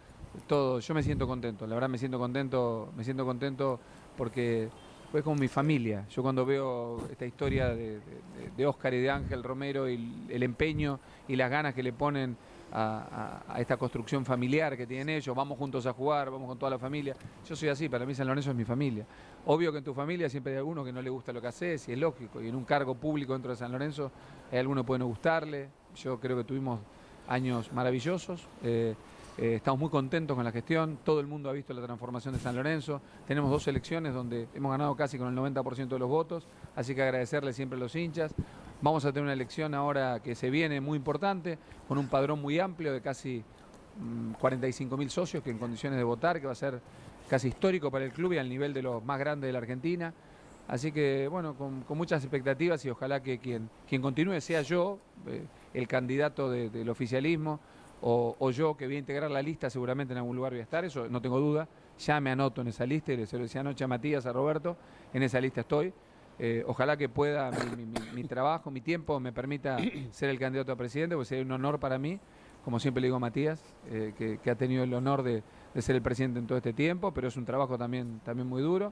[0.47, 3.79] todo, yo me siento contento, la verdad me siento contento, me siento contento
[4.15, 4.69] porque
[5.11, 6.05] fue como mi familia.
[6.09, 9.93] Yo cuando veo esta historia de, de- de Oscar y de Ángel Romero y
[10.29, 12.35] el, empeño y las ganas que le ponen
[12.75, 16.79] a esta construcción familiar que tienen ellos, vamos juntos a jugar, vamos con toda la
[16.79, 17.15] familia.
[17.47, 19.05] Yo soy así, para mí San Lorenzo es mi familia.
[19.45, 21.87] Obvio que en tu familia siempre hay alguno que no le gusta lo que haces,
[21.87, 24.11] y es lógico, y en un cargo público dentro de San Lorenzo
[24.51, 25.69] hay alguno que puede no gustarle.
[25.95, 26.79] Yo creo que tuvimos
[27.27, 28.47] años maravillosos.
[28.63, 28.95] eh,
[29.37, 32.39] eh, estamos muy contentos con la gestión, todo el mundo ha visto la transformación de
[32.39, 36.47] San Lorenzo, tenemos dos elecciones donde hemos ganado casi con el 90% de los votos,
[36.75, 38.33] así que agradecerle siempre a los hinchas.
[38.81, 42.59] Vamos a tener una elección ahora que se viene muy importante, con un padrón muy
[42.59, 43.43] amplio de casi
[44.39, 46.81] 45 mil socios que en condiciones de votar, que va a ser
[47.29, 50.13] casi histórico para el club y al nivel de los más grandes de la Argentina.
[50.67, 55.45] Así que, bueno, con, muchas expectativas y ojalá que quien, quien continúe sea yo, eh,
[55.73, 57.59] el candidato de- del oficialismo,
[58.03, 60.63] o, o yo que voy a integrar la lista, seguramente en algún lugar voy a
[60.63, 61.67] estar, eso no tengo duda.
[61.99, 64.75] Ya me anoto en esa lista, y se lo decía anoche a Matías, a Roberto,
[65.13, 65.93] en esa lista estoy.
[66.39, 69.77] Eh, ojalá que pueda mi, mi- mi- mi trabajo, mi tiempo me permita
[70.11, 72.19] ser el candidato a presidente, porque sería un honor para mí,
[72.65, 75.43] como siempre le digo a Matías, eh, que, que ha tenido el honor de,
[75.73, 78.61] de ser el presidente en todo este tiempo, pero es un trabajo también, también muy
[78.61, 78.91] duro.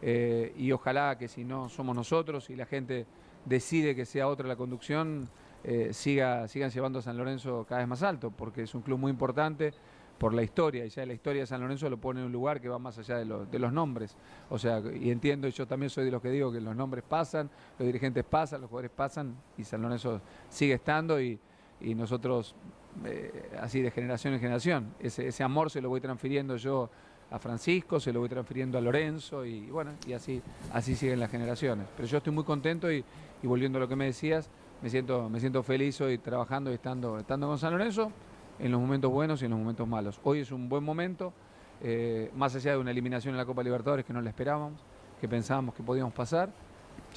[0.00, 3.06] Eh, y ojalá que si no somos nosotros y la gente
[3.44, 5.28] decide que sea otra la conducción,
[5.70, 8.98] eh, siga, sigan llevando a San Lorenzo cada vez más alto, porque es un club
[8.98, 9.72] muy importante
[10.18, 12.60] por la historia, y ya la historia de San Lorenzo lo pone en un lugar
[12.60, 14.16] que va más allá de, lo- de los nombres.
[14.50, 17.04] O sea, y entiendo, y yo también soy de los que digo que los nombres
[17.06, 17.48] pasan,
[17.78, 21.38] los dirigentes pasan, los jugadores pasan, y San Lorenzo sigue estando, y,
[21.80, 22.56] y nosotros,
[23.04, 26.90] eh, así de generación en generación, ese, ese amor se lo voy transfiriendo yo
[27.30, 31.30] a Francisco, se lo voy transfiriendo a Lorenzo, y, bueno, y así, así siguen las
[31.30, 31.86] generaciones.
[31.94, 33.04] Pero yo estoy muy contento y,
[33.40, 34.50] y volviendo a lo que me decías,
[34.82, 38.12] me siento, me siento feliz hoy trabajando y estando, estando con San Lorenzo
[38.58, 40.20] en los momentos buenos y en los momentos malos.
[40.24, 41.32] Hoy es un buen momento,
[41.80, 44.80] eh, más allá de una eliminación en la Copa Libertadores que no la esperábamos,
[45.20, 46.50] que pensábamos que podíamos pasar.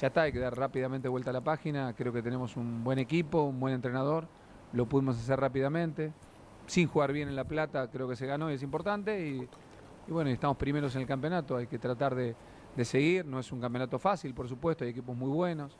[0.00, 1.92] Ya está, hay que dar rápidamente vuelta a la página.
[1.94, 4.26] Creo que tenemos un buen equipo, un buen entrenador.
[4.72, 6.12] Lo pudimos hacer rápidamente.
[6.66, 9.28] Sin jugar bien en La Plata, creo que se ganó y es importante.
[9.28, 9.48] Y,
[10.08, 11.56] y bueno, estamos primeros en el campeonato.
[11.56, 12.34] Hay que tratar de,
[12.76, 13.26] de seguir.
[13.26, 14.84] No es un campeonato fácil, por supuesto.
[14.84, 15.76] Hay equipos muy buenos.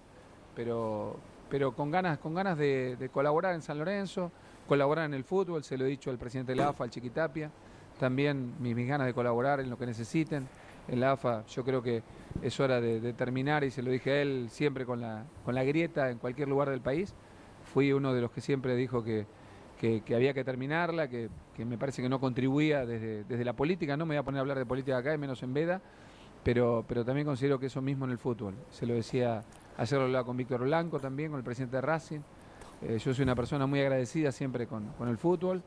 [0.55, 1.17] Pero,
[1.53, 4.33] pero con ganas, con ganas de, colaborar en San Lorenzo,
[4.67, 5.63] colaborar en el fútbol.
[5.63, 7.51] Se lo he dicho al presidente de la AFA, al Chiquitapia.
[8.01, 10.49] También mis, mis ganas de colaborar en lo que necesiten.
[10.89, 12.03] En la AFA yo creo que
[12.41, 15.63] es hora de, terminar y se lo dije a él siempre con la, con la
[15.63, 17.15] grieta en cualquier lugar del país.
[17.65, 19.27] Fui uno de los que siempre dijo que,
[19.79, 23.53] que, que había que terminarla, que, que me parece que no contribuía desde, desde la
[23.53, 23.95] política.
[23.99, 25.83] No me voy a poner a hablar de política acá, y menos en Veda,
[26.43, 28.55] pero, pero también considero que eso mismo en el fútbol.
[28.71, 29.45] Se lo decía,
[29.77, 32.21] ayer lo hablaba con Víctor Blanco también, con el presidente de Racing.
[32.83, 35.63] Eh, yo soy una persona muy agradecida siempre con, con el fútbol,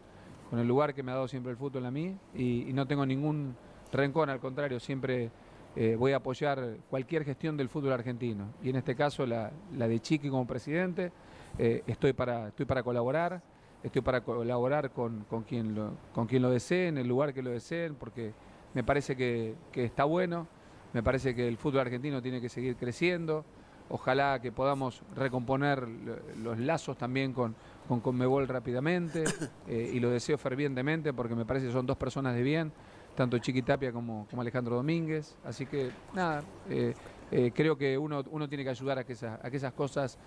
[0.49, 3.05] con el lugar que me ha dado siempre el fútbol a mí y, no tengo
[3.05, 3.55] ningún
[3.91, 5.31] rencor, al contrario, siempre
[5.75, 9.87] eh, voy a apoyar cualquier gestión del fútbol argentino y en este caso la, la
[9.87, 11.11] de Chiqui como presidente.
[11.57, 13.41] Eh, estoy, para, estoy para colaborar,
[13.81, 17.41] estoy para colaborar con, con, quien lo, con quien lo desee, en el lugar que
[17.41, 18.33] lo deseen, porque
[18.73, 20.47] me parece que, que está bueno,
[20.91, 23.45] me parece que el fútbol argentino tiene que seguir creciendo.
[23.89, 27.55] Ojalá que podamos recomponer lo- los lazos también con,
[27.87, 29.23] con Conmebol rápidamente
[29.67, 32.71] eh, y lo deseo fervientemente porque me parece que son dos personas de bien,
[33.15, 35.35] tanto Chiqui Tapia como, como Alejandro Domínguez.
[35.45, 36.93] Así que nada, eh,
[37.31, 40.17] eh, creo que uno, uno tiene que ayudar a que, esa- a que esas cosas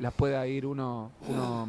[0.00, 1.68] las pueda ir uno, uno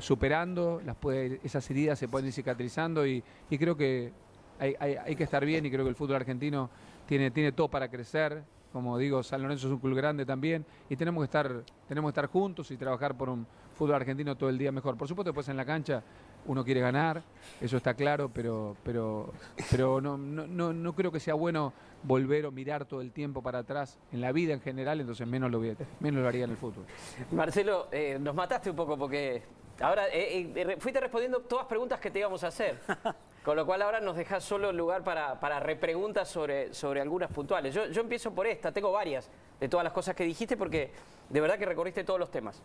[0.00, 4.12] superando, las puede, esas heridas se pueden ir cicatrizando y, y creo que
[4.58, 6.68] hay, hay- hay que estar bien y creo que el fútbol argentino
[7.06, 8.42] tiene, tiene todo para crecer.
[8.76, 12.20] Como digo, San Lorenzo es un club grande también y tenemos que estar, tenemos que
[12.20, 14.98] estar juntos y trabajar por un fútbol argentino todo el día mejor.
[14.98, 16.02] Por supuesto, después en la cancha
[16.44, 17.22] uno quiere ganar,
[17.58, 19.32] eso está claro, pero, pero,
[19.70, 23.42] pero no, no, no, no creo que sea bueno volver o mirar todo el tiempo
[23.42, 25.58] para atrás en la vida en general, entonces menos lo,
[26.00, 26.84] menos lo haría en el fútbol.
[27.32, 29.42] Marcelo, eh, nos mataste un poco porque
[29.80, 32.78] ahora eh, eh, fuiste respondiendo todas preguntas que te íbamos a hacer.
[33.44, 37.30] Con lo cual ahora nos dejas solo el lugar para, para repreguntas sobre, sobre algunas
[37.30, 37.72] puntuales.
[37.72, 40.90] Yo, yo empiezo por esta, tengo varias de todas las cosas que dijiste porque
[41.28, 42.60] de verdad que recorriste todos los temas.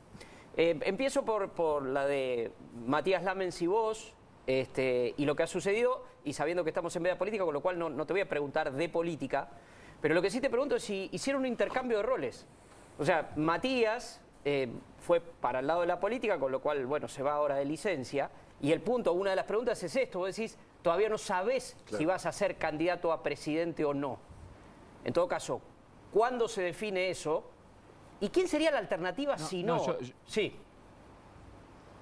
[0.57, 2.51] Eh, empiezo por, por la de
[2.85, 4.15] Matías Lamens y vos.
[4.47, 7.61] este, y lo que ha sucedido, y sabiendo que estamos en veda política, con lo
[7.61, 9.49] cual no, no te voy a preguntar de política,
[10.01, 12.47] pero lo que sí te pregunto es si hicieron un intercambio de roles.
[12.97, 17.07] O sea, Matías eh, fue para el lado de la política, con lo cual, bueno,
[17.07, 18.29] se va ahora de licencia.
[18.61, 22.05] Y el punto, una de las preguntas es esto, vos decís, todavía no sabés si
[22.05, 24.19] vas a ser candidato a presidente o no.
[25.03, 25.61] En todo caso,
[26.13, 27.43] ¿cuándo se define eso?
[28.19, 29.77] ¿Y quién sería la alternativa si no?
[29.77, 30.55] no, yo- yo- Sí.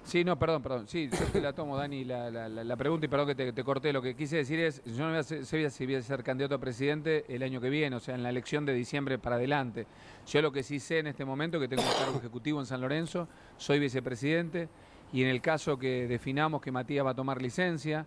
[0.02, 0.88] Sí, no, perdón, perdón.
[0.88, 3.92] Sí, yo te la tomo, Dani, la, la- la- pregunta y perdón que te, corté.
[3.92, 6.24] Lo que quise decir es, yo no voy a ser, sé si voy a ser
[6.24, 9.36] candidato a presidente el año que viene, o sea, en la elección de diciembre para
[9.36, 9.86] adelante.
[10.26, 12.80] Yo lo que sí sé en este momento que tengo un cargo ejecutivo en San
[12.80, 14.68] Lorenzo, soy vicepresidente
[15.12, 18.06] y en el caso que definamos que Matías va a tomar licencia,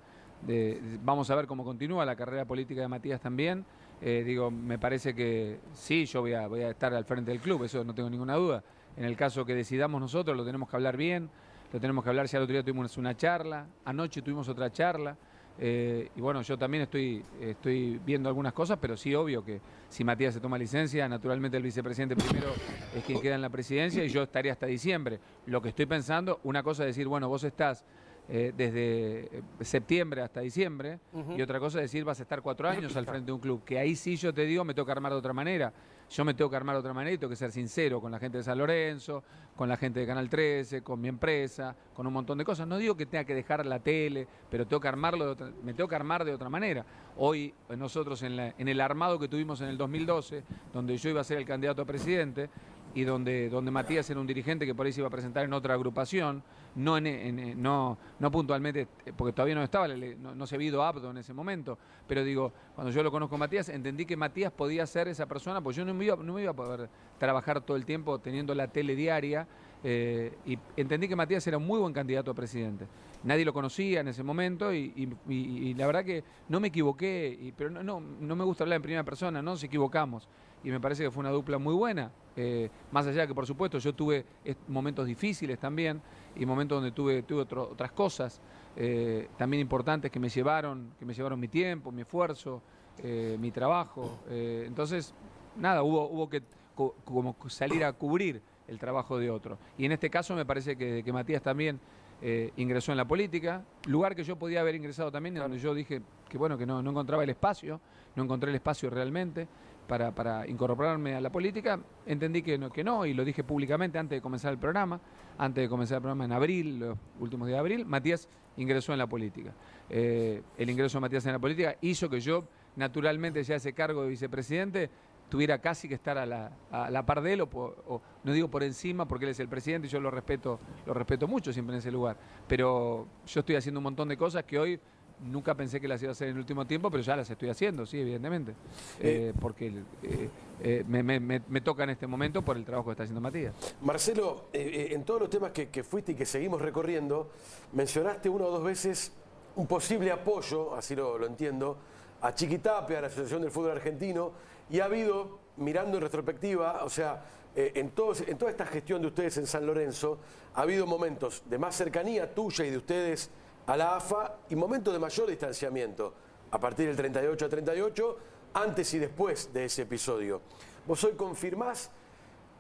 [1.04, 3.66] vamos a ver cómo continúa la carrera política de Matías también.
[4.02, 7.84] Eh, digo, me parece que sí, yo voy a estar al frente del club, eso
[7.86, 8.64] no tengo ninguna duda.
[8.98, 11.30] En el caso que decidamos nosotros, lo tenemos que hablar bien,
[11.74, 12.28] lo tenemos que hablar.
[12.28, 15.18] Ya el otro día tuvimos una charla, anoche tuvimos otra charla.
[15.60, 19.60] eh, y bueno, yo también estoy, estoy viendo algunas cosas, pero sí, obvio que
[19.90, 22.48] si Matías se toma licencia, naturalmente el vicepresidente primero
[22.96, 25.20] es quien queda en la presidencia y yo estaré hasta diciembre.
[25.48, 27.84] Lo que estoy pensando, una cosa es decir, bueno, vos estás
[28.30, 31.00] eh, desde eh, septiembre hasta diciembre,
[31.36, 33.64] y otra cosa es decir, vas a estar cuatro años al frente de un club,
[33.64, 35.74] que ahí sí yo te digo, me que armar de otra manera.
[36.14, 38.20] Yo me tengo que armar de otra manera y tengo que ser sincero con la
[38.20, 39.24] gente de San Lorenzo,
[39.56, 42.68] con la gente de Canal 13, con mi empresa, con un montón de cosas.
[42.68, 45.74] No digo que tenga que dejar la tele, pero tengo que armarlo de otra, me
[45.74, 46.86] tengo que armar de otra manera.
[47.18, 51.24] Hoy eh, nosotros en, el armado que tuvimos en el 2012, donde yo iba a
[51.24, 52.48] ser el candidato a presidente,
[52.96, 55.54] y donde, donde Matías era un dirigente que por ahí se iba a presentar en
[55.54, 56.44] otra agrupación,
[56.76, 57.98] no, en, no,
[58.32, 61.78] puntualmente, porque todavía no estaba, no, no se había ido apto en ese momento,
[62.08, 65.76] pero digo, cuando yo lo conozco Matías, entendí que Matías podía ser esa persona, pues
[65.76, 68.68] yo no me iba, no me iba a poder trabajar todo el tiempo teniendo la
[68.68, 69.48] tele diaria,
[69.84, 72.88] eh, y entendí que Matías era un muy buen candidato a presidente.
[73.24, 74.94] Nadie lo conocía en ese momento y-
[75.28, 78.78] y la verdad que no me equivoqué, y- pero no, no, no me gusta hablar
[78.78, 80.28] en primera persona, no nos equivocamos.
[80.64, 82.12] Y me parece que fue una dupla muy buena.
[82.36, 84.26] Eh, más allá de que, por supuesto, yo tuve
[84.68, 86.02] momentos difíciles también
[86.36, 88.40] y momentos donde tuve, tuve otro- otras cosas
[88.76, 92.62] eh, también importantes que me llevaron, que me llevaron mi tiempo, mi esfuerzo,
[93.04, 94.20] eh, mi trabajo.
[94.30, 95.14] entonces,
[95.60, 96.42] nada, hubo, hubo que
[96.76, 99.58] co- como salir a cubrir el trabajo de otro.
[99.78, 101.80] Y en este caso me parece que, que Matías también
[102.22, 106.02] eh, ingresó en la política, lugar que yo podía haber ingresado también, donde yo dije
[106.30, 107.80] que bueno, que no, no encontraba el espacio,
[108.16, 109.48] no encontré el espacio realmente
[109.88, 113.98] para, para incorporarme a la política, entendí que no, que no, y lo dije públicamente
[113.98, 115.00] antes de comenzar el programa,
[115.38, 119.00] antes de comenzar el programa en abril, los últimos días de abril, Matías ingresó en
[119.00, 119.54] la política.
[119.90, 124.04] Eh, el ingreso de Matías en la política hizo que yo, naturalmente, ya ese cargo
[124.04, 124.90] de vicepresidente,
[125.30, 128.50] tuviera casi que estar a la, a la par de él, o, o no digo
[128.50, 131.74] por encima, porque él es el presidente y yo lo respeto, lo respeto mucho siempre
[131.76, 132.18] en ese lugar.
[132.48, 134.80] Pero yo estoy haciendo un montón de cosas que hoy
[135.24, 137.50] nunca pensé que las iba a hacer en el último tiempo, pero ya las estoy
[137.50, 138.54] haciendo, sí, evidentemente.
[139.00, 139.68] Eh, porque
[140.04, 140.30] eh,
[140.62, 143.22] eh, me, me- me- me toca en este momento por el trabajo que está haciendo
[143.22, 143.54] Matías.
[143.82, 147.30] Marcelo, eh, eh, en todos los temas que, que fuiste y que seguimos recorriendo,
[147.74, 149.12] mencionaste una o dos veces
[149.56, 151.78] un posible apoyo, así lo, lo entiendo,
[152.22, 154.32] a Chiquitapia, a la Asociación del Fútbol Argentino,
[154.70, 157.24] y ha habido, mirando en retrospectiva, o sea,
[157.56, 160.18] eh, en, todos- en toda esta gestión de ustedes en San Lorenzo,
[160.56, 163.30] ha habido momentos de más cercanía tuya y de ustedes
[163.68, 166.14] a la AFA y momentos de mayor distanciamiento,
[166.52, 168.18] a partir del 38 a 38,
[168.54, 170.42] antes y después de ese episodio.
[170.86, 171.90] ¿Vos hoy confirmás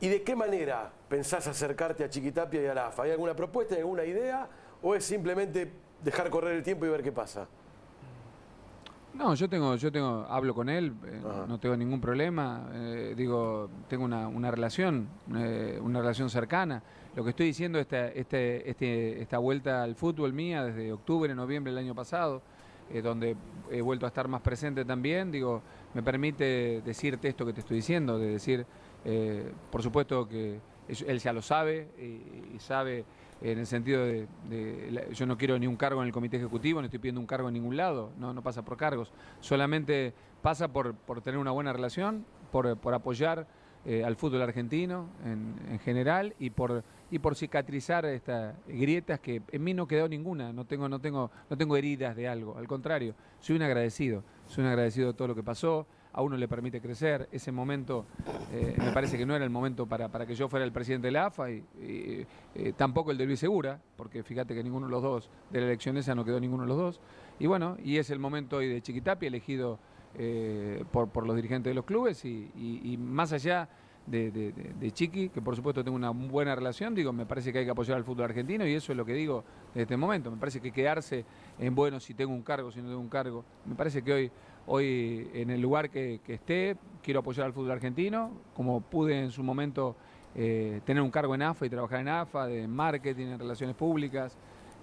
[0.03, 3.03] ¿Y de qué manera pensás acercarte a Chiquitapia y a la AFA?
[3.03, 4.49] ¿Hay alguna propuesta, hay alguna idea?
[4.81, 5.71] ¿O es simplemente
[6.03, 7.47] dejar correr el tiempo y ver qué pasa?
[9.13, 12.69] No, yo tengo, yo tengo, hablo con él, eh, no tengo ningún problema.
[12.73, 16.83] eh, digo, tengo una, una relación, eh, una relación cercana.
[17.15, 21.71] Lo que estoy diciendo esta, este, este, esta vuelta al fútbol mía desde octubre, noviembre
[21.71, 22.41] del año pasado,
[22.91, 23.35] eh, donde
[23.71, 25.61] he vuelto a estar más presente también, digo,
[25.93, 28.65] me permite decirte esto que te estoy diciendo, de decir,
[29.05, 33.05] eh, por supuesto que él ya lo sabe y, sabe
[33.41, 36.81] en el sentido de, de yo no quiero ni un cargo en el comité ejecutivo,
[36.81, 40.67] no estoy pidiendo un cargo en ningún lado, no, no pasa por cargos, solamente pasa
[40.67, 43.47] por, por tener una buena relación, por, por apoyar
[43.85, 49.43] eh, al fútbol argentino en, en general y por y por cicatrizar estas grietas que
[49.51, 52.67] en mí no quedó ninguna, no tengo, no tengo, no tengo heridas de algo, al
[52.67, 56.47] contrario, soy un agradecido, soy un agradecido de todo lo que pasó, a uno le
[56.47, 58.07] permite crecer, ese momento
[58.51, 61.09] eh, me parece que no era el momento para, para que yo fuera el presidente
[61.09, 61.63] de la AFA y,
[62.55, 65.67] eh, tampoco el de Luis Segura, porque fíjate que ninguno de los dos, de la
[65.67, 66.99] elección esa no quedó ninguno de los dos,
[67.37, 69.77] y bueno, y es el momento hoy de Chiquitapia elegido
[70.15, 73.69] eh, por, por los dirigentes de los clubes y más allá
[74.05, 77.59] de, de- de- Chiqui, que por supuesto tengo una buena relación, digo, me parece que
[77.59, 80.29] hay que apoyar al fútbol argentino y eso es lo que digo desde este momento.
[80.29, 81.23] Me parece que quedarse
[81.57, 83.45] en bueno si tengo un cargo, si no tengo un cargo.
[83.65, 84.31] Me parece que hoy,
[84.67, 89.41] hoy en el lugar que, esté, quiero apoyar al fútbol argentino, como pude en su
[89.43, 89.95] momento
[90.35, 94.35] eh, tener un cargo en AFA y trabajar en AFA, de marketing, en relaciones públicas,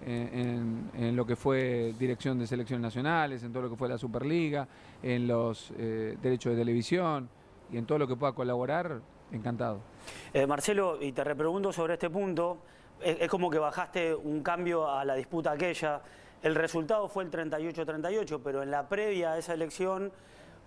[0.06, 3.98] en- en lo que fue dirección de selecciones nacionales, en todo lo que fue la
[3.98, 4.66] Superliga,
[5.02, 7.28] en los eh, derechos de televisión
[7.72, 9.00] y en todo lo que pueda colaborar,
[9.32, 9.80] encantado.
[10.32, 12.58] Eh, Marcelo, y te repregunto sobre este punto,
[13.00, 16.00] es, como que bajaste un cambio a la disputa aquella.
[16.42, 20.10] El resultado fue el 38-38, pero en la previa a esa elección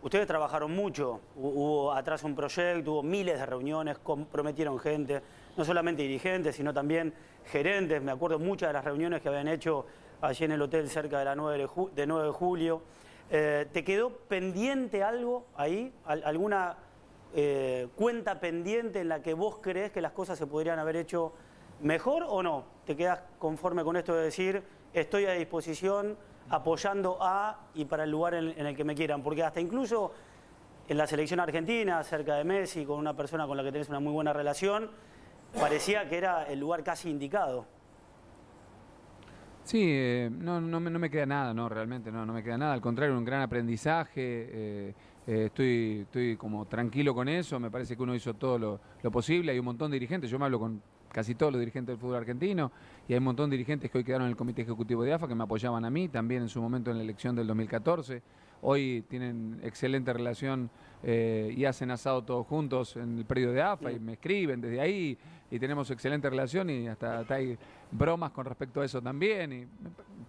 [0.02, 1.20] ustedes trabajaron mucho.
[1.36, 5.22] Hu- Hubo atrás un proyecto, hubo miles de reuniones, comprometieron gente,
[5.58, 7.14] no solamente dirigentes, sino también
[7.46, 8.02] gerentes.
[8.02, 9.86] Me acuerdo muchas de las reuniones que habían hecho
[10.22, 12.82] allí en el hotel cerca de la 9 de, ju- de 9 de julio.
[13.30, 15.92] Eh, ¿Te quedó pendiente algo ahí?
[16.06, 16.76] ¿Al- ¿Alguna
[17.36, 21.34] eh, cuenta pendiente en la que vos crees que las cosas se podrían haber hecho
[21.82, 22.66] mejor o no?
[22.86, 26.16] ¿Te quedas conforme con esto de decir estoy a disposición
[26.50, 29.24] apoyando a y para el lugar en, el que me quieran?
[29.24, 30.14] Porque hasta incluso
[30.88, 34.00] en la selección argentina, cerca de Messi, con una persona con la que tenés una
[34.00, 34.92] muy buena relación,
[35.60, 37.66] parecía que era el lugar casi indicado.
[39.64, 42.74] Sí, eh, no, no me queda nada, no, realmente no, no me queda nada.
[42.74, 44.12] Al contrario, un gran aprendizaje.
[44.18, 44.94] eh,
[45.28, 47.60] eh, estoy, estoy como tranquilo con eso.
[47.60, 49.52] Me parece que uno hizo todo lo, lo posible.
[49.52, 50.30] Hay un montón de dirigentes.
[50.30, 50.82] Yo me hablo con
[51.12, 52.72] casi todos los dirigentes del fútbol argentino
[53.08, 55.28] y hay un montón de dirigentes que hoy quedaron en el comité ejecutivo de AFA
[55.28, 58.24] que me apoyaban a mí también en su momento en la elección del 2014.
[58.64, 60.72] Hoy tienen excelente relación
[61.04, 64.82] eh, y hacen asado todos juntos en el periodo de AFA y me escriben desde
[64.82, 65.16] ahí
[65.52, 67.58] y tenemos excelente relación y hasta, hasta hay
[67.92, 69.52] bromas con respecto a eso también.
[69.54, 69.68] Y me-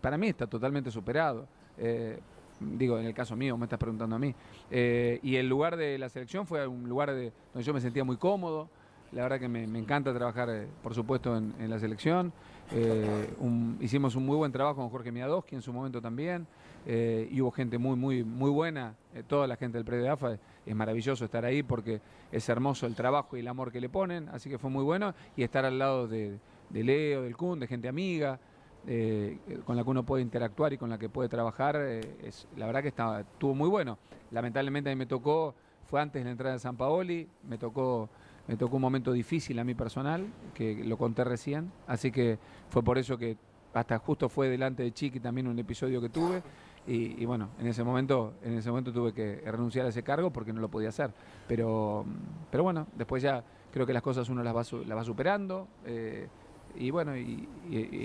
[0.02, 1.46] para mí está totalmente superado.
[1.78, 2.18] Eh,
[2.60, 4.34] digo, en el caso mío, me estás preguntando a mí.
[4.70, 8.04] Eh, y el lugar de la selección fue un lugar de, donde yo me sentía
[8.04, 8.68] muy cómodo.
[9.12, 12.32] La verdad que me, me encanta trabajar, eh, por supuesto, en, en la selección.
[12.72, 16.46] Eh, un- hicimos un muy buen trabajo con Jorge Miadoski en su momento también.
[16.86, 18.94] eh, y hubo gente muy, muy, muy buena.
[19.14, 20.38] eh, toda la gente del predio de AFA.
[20.66, 22.00] Es maravilloso estar ahí porque
[22.32, 24.28] es hermoso el trabajo y el amor que le ponen.
[24.30, 25.14] Así que fue muy bueno.
[25.36, 26.38] Y estar al lado de,
[26.70, 28.40] de Leo, del Kun, de gente amiga.
[28.86, 32.46] Eh, con la que uno puede interactuar y con la que puede trabajar, eh, es,
[32.56, 33.98] la verdad que estaba, estuvo muy bueno.
[34.30, 35.54] Lamentablemente a mí me tocó,
[35.86, 38.08] fue antes de la entrada de San Paoli, me tocó,
[38.46, 42.82] me tocó un momento difícil a mí personal, que lo conté recién, así que fue
[42.82, 43.36] por eso que
[43.72, 46.42] hasta justo fue delante de Chiqui también un episodio que tuve.
[46.86, 50.30] Y, y bueno, en ese momento, en ese momento tuve que renunciar a ese cargo
[50.30, 51.10] porque no lo podía hacer.
[51.48, 52.04] Pero,
[52.50, 53.42] pero bueno, después ya
[53.72, 55.66] creo que las cosas uno las va, las va superando.
[55.86, 56.28] eh,
[56.76, 57.48] y bueno, y,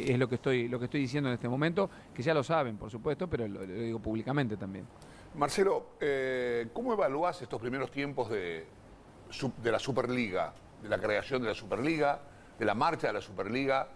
[0.08, 2.78] es lo que estoy lo que estoy diciendo en este momento, que ya lo saben,
[2.78, 4.86] por supuesto, pero lo, digo públicamente también.
[5.36, 8.66] Marcelo, eh, ¿cómo evalúas estos primeros tiempos de,
[9.62, 12.20] de la Superliga, de la creación de la Superliga,
[12.58, 13.88] de la marcha de la Superliga,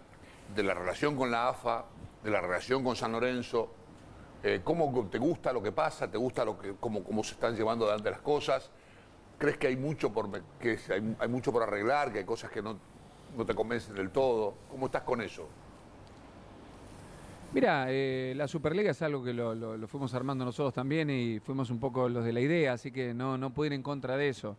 [0.55, 1.85] de la relación con la AFA,
[2.23, 3.73] de la relación con San Lorenzo?
[4.43, 6.09] Eh, ¿Cómo te gusta lo que pasa?
[6.09, 8.69] ¿Te gusta lo que, cómo, cómo se están llevando adelante las cosas?
[9.37, 12.61] ¿Crees que hay mucho por, que hay, hay mucho por arreglar, que hay cosas que
[12.61, 12.77] no,
[13.37, 14.53] no te convencen del todo?
[14.69, 15.47] ¿Cómo estás con eso?
[17.53, 21.79] Mira, eh, la Superliga es algo que lo, fuimos armando nosotros también y fuimos un
[21.79, 24.57] poco los de la idea, así que no, no puedo ir en contra de eso.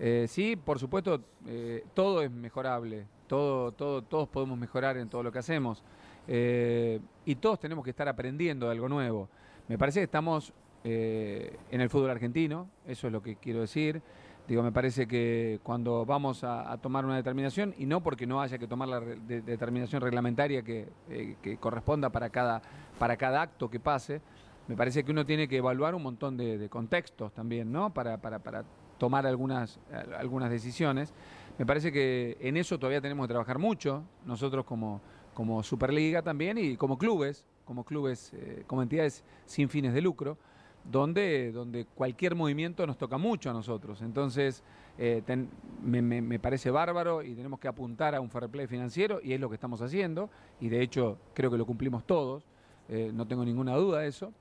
[0.00, 5.22] Eh, sí, por supuesto, eh, todo es mejorable, todo, todo, todos podemos mejorar en todo
[5.22, 5.84] lo que hacemos
[6.26, 9.28] y todos tenemos que estar aprendiendo de algo nuevo.
[9.68, 10.52] Me parece que estamos
[10.84, 14.02] en el fútbol argentino, eso es lo que quiero decir.
[14.48, 18.58] Digo, me parece que cuando vamos a, tomar una determinación, y no porque no haya
[18.58, 22.60] que tomar la determinación reglamentaria que, eh, que corresponda para cada,
[22.98, 24.20] para cada acto que pase,
[24.66, 27.94] me parece que uno tiene que evaluar un montón de, contextos también, ¿no?
[27.94, 28.64] Para, para, para
[28.98, 31.14] tomar algunas, al- algunas decisiones.
[31.56, 35.00] Me parece que en eso todavía tenemos que trabajar mucho, nosotros como,
[35.34, 40.36] como Superliga también y como clubes, como clubes, eh, como entidades sin fines de lucro
[40.84, 44.02] donde, donde cualquier movimiento nos toca mucho a nosotros.
[44.02, 44.62] Entonces,
[44.98, 45.22] eh,
[45.82, 49.40] me- me parece bárbaro y tenemos que apuntar a un fair play financiero y es
[49.40, 50.28] lo que estamos haciendo
[50.60, 52.44] y de hecho creo que lo cumplimos todos,
[52.88, 54.32] eh, no tengo ninguna duda de eso.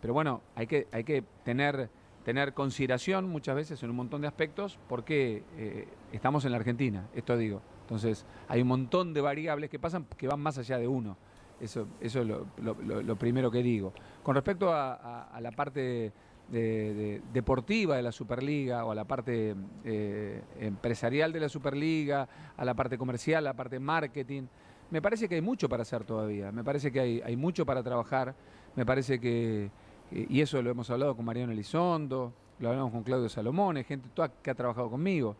[0.00, 1.90] Pero bueno, hay que, hay que tener,
[2.24, 7.08] tener consideración muchas veces en un montón de aspectos porque eh, estamos en la Argentina,
[7.14, 7.60] esto digo.
[7.82, 11.16] Entonces, hay un montón de variables que pasan que van más allá de uno.
[11.60, 13.92] Eso, eso es lo, primero que digo.
[14.22, 16.12] Con respecto a, la parte
[16.50, 22.28] de- de- deportiva de la Superliga o a la parte eh, empresarial de la Superliga,
[22.56, 24.44] a la parte comercial, a la parte marketing,
[24.90, 26.50] me parece que hay mucho para hacer todavía.
[26.52, 28.34] Me parece que hay, mucho para trabajar.
[28.76, 29.70] Me parece que,
[30.10, 34.08] que- y eso lo hemos hablado con Mariano Elizondo, lo hablamos con Claudio Salomón, gente
[34.14, 35.36] toda que ha trabajado conmigo.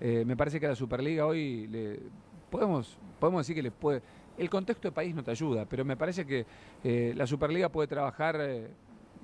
[0.00, 2.00] Eh, me parece que a la Superliga hoy le,
[2.50, 4.02] podemos, podemos decir que le puede...
[4.38, 6.46] El contexto de país no te ayuda, pero me parece que
[6.84, 8.68] eh, la Superliga puede trabajar eh,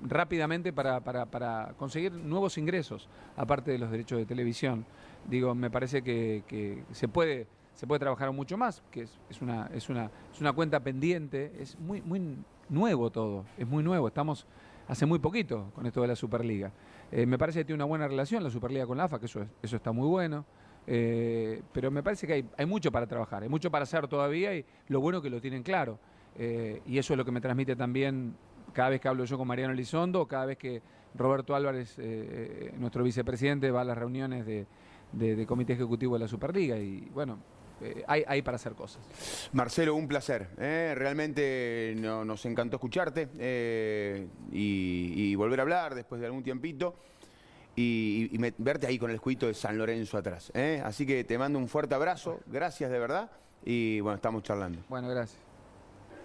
[0.03, 4.85] rápidamente para, para, para, conseguir nuevos ingresos, aparte de los derechos de televisión.
[5.27, 9.41] Digo, me parece que, que se puede se puede trabajar mucho más, que es, es,
[9.41, 12.37] una, es, una, es una cuenta pendiente, es muy, muy
[12.69, 14.47] nuevo todo, es muy nuevo, estamos
[14.87, 16.71] hace muy poquito con esto de la Superliga.
[17.11, 19.45] Eh, me parece que tiene una buena relación la Superliga con la AFA, que eso,
[19.61, 20.45] eso está muy bueno.
[20.87, 24.65] Eh, pero me parece que hay, mucho para trabajar, hay mucho para hacer todavía y
[24.87, 25.99] lo bueno que lo tienen claro.
[26.37, 28.35] Eh, y eso es lo que me transmite también
[28.73, 30.81] cada vez que hablo yo con Mariano Elizondo, cada vez que
[31.15, 36.77] Roberto Álvarez, eh, nuestro vicepresidente, va a las reuniones de, comité ejecutivo de la Superliga.
[36.77, 37.39] Y bueno,
[38.05, 39.49] hay, para hacer cosas.
[39.53, 40.49] Marcelo, un placer.
[40.57, 43.29] Realmente no, nos encantó escucharte
[44.51, 46.95] y, volver a hablar después de algún tiempito.
[47.75, 50.51] Y, y me, verte ahí con el escudito de San Lorenzo atrás.
[50.53, 50.81] ¿eh?
[50.83, 53.29] Así que te mando un fuerte abrazo, gracias de verdad.
[53.65, 54.79] Y bueno, estamos charlando.
[54.87, 55.41] Bueno, gracias.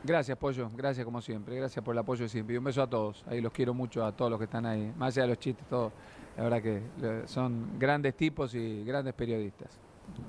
[0.03, 0.71] Gracias, Pollo.
[0.75, 1.57] Gracias como siempre.
[1.57, 2.55] Gracias por el apoyo siempre.
[2.55, 3.25] Y un beso a todos.
[3.27, 4.93] Ahí los quiero mucho a todos los que están ahí.
[4.97, 5.93] Más allá de los chistes, todos.
[6.37, 6.83] La verdad que
[7.27, 9.69] son grandes tipos y grandes periodistas.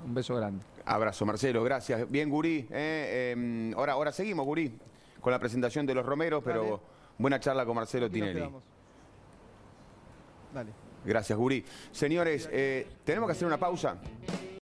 [0.04, 0.64] Un beso grande.
[0.84, 2.10] Abrazo, Marcelo, gracias.
[2.10, 2.66] Bien, Gurí.
[2.70, 4.78] Eh, eh, ahora, ahora seguimos, Gurí,
[5.20, 6.76] con la presentación de los Romeros, pero Dale.
[7.18, 8.48] buena charla con Marcelo Tinelli.
[10.52, 10.72] Dale.
[11.04, 11.64] Gracias, Gurí.
[11.90, 13.96] Señores, eh, tenemos que hacer una pausa.